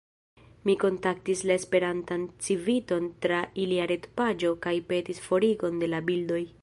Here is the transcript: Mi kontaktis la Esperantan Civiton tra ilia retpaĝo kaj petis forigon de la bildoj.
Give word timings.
Mi 0.67 0.73
kontaktis 0.83 1.43
la 1.49 1.53
Esperantan 1.61 2.23
Civiton 2.47 3.11
tra 3.27 3.43
ilia 3.67 3.85
retpaĝo 3.93 4.55
kaj 4.65 4.75
petis 4.93 5.21
forigon 5.27 5.79
de 5.85 5.91
la 5.97 6.05
bildoj. 6.11 6.43